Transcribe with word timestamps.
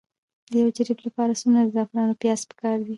د 0.51 0.53
یو 0.61 0.69
جریب 0.77 0.99
لپاره 1.07 1.31
څومره 1.41 1.59
د 1.65 1.69
زعفرانو 1.75 2.19
پیاز 2.21 2.41
پکار 2.49 2.77
دي؟ 2.85 2.89